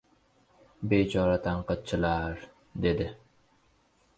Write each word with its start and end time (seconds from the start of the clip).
"Bechora 0.93 1.35
tanqidchilar,— 1.43 2.41
dedi. 2.87 3.11